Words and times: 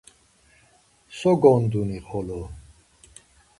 So 1.19 1.31
gonduni 1.43 1.99
xolo! 2.09 2.41